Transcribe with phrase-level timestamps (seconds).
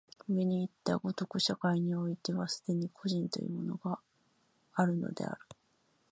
[0.27, 3.99] 上にいった如く、社会においては既に個人というものが
[4.73, 5.39] あるのである。